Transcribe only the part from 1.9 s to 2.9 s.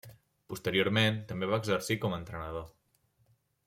com a entrenador.